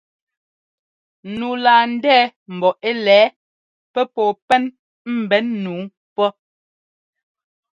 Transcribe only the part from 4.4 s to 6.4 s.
pɛn ḿbɛn nǔu pɔ́!